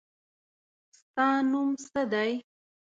ستا 0.97 1.27
نوم 1.49 1.69
څه 1.91 2.01
دی؟ 2.11 2.31